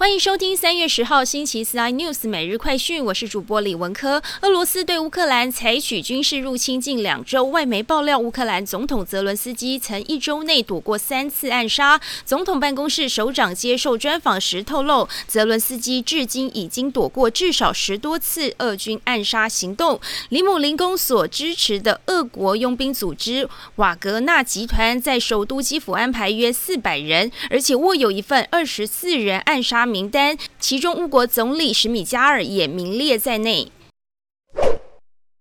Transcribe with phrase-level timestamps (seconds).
[0.00, 4.22] 欢迎收听三月十号星期四 iNews 每日快讯，我是主播李文科。
[4.40, 12.00] 俄罗斯对乌克兰采取军事入侵近两周，外媒爆料乌克兰总统泽伦斯基曾一周内躲过三次暗杀。
[12.24, 20.00] 总统办公室首长接受专访时透露，泽伦斯基至今已经躲过至少十多次俄军暗杀行动。
[20.30, 29.89] 里姆林宫所支持的俄国佣兵组织瓦格纳集团在首都基辅安排约四百人，而且握有一份二十四人暗杀。
[29.90, 33.72] 名单，其中乌国总理史米加尔也名列在内。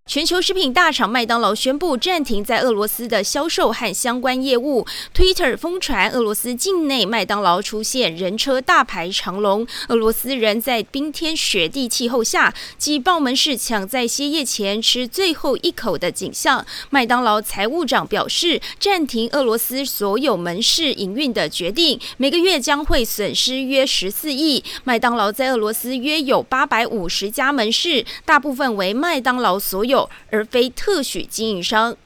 [0.10, 4.84] 全球食品大厂麦当劳宣布暂停在俄罗斯的销售和相关业务。
[5.14, 16.66] Twitter 疯传俄罗斯境内麦当劳出现人车大排长龙，俄罗斯人在冰天雪地气候下挤爆门市，抢在歇业前吃最后一口的景象。
[16.90, 24.64] 麦当劳财务长表示，暂停俄罗斯所有门市营运的决定，每个月将会损失约十四亿。
[24.84, 29.99] 麦当劳在俄罗斯约有八百五十家门市，大部分为麦当劳所有。
[30.30, 31.98] 而非特许经营商。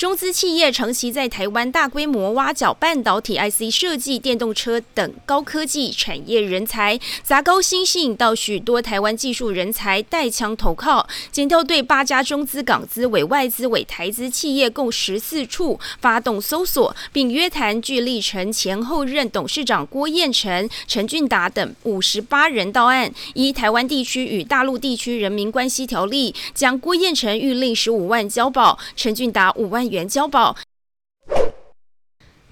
[0.00, 11.06] 中资企业长期在台湾大规模挖角半导体、IC 设计、电动车等高科技产业人才，砸高薪吸引到许多台湾技术人才带枪投靠。
[11.30, 23.12] 检调对八家中资、港资、委外资、委台资企业共十四处发动搜索，并约谈聚力成前后任董事长郭彦成、陈俊达等五十八人到案。
[23.34, 29.89] 依台湾地区与大陆地区人民关系条例，将郭彦成预令十五万交保，陈俊达五万。
[29.90, 30.56] 元交保。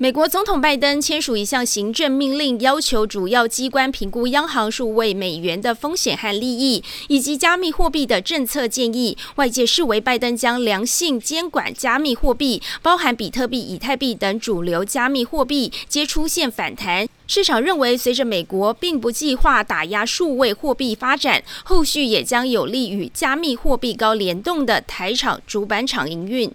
[0.01, 9.19] 美国总统拜登签署一项行政命令，要求主要机关评估央行数位美元的风险和利益，以及加密货币的政策建议。
[9.35, 17.09] 外界视为拜登将良性监管加密货币，包含比特币、以太币等主流加密货币，皆出现反弹。
[17.27, 26.55] 市场认为，随着美国并不计划打压数位货币发展，后续也将有利于加密货币高联动的台厂主板厂营运。